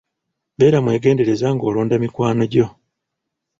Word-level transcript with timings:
Beera 0.57 0.77
mwegendereza 0.83 1.47
ng'olonda 1.55 1.95
mikwano 2.03 2.43
gyo. 2.51 2.67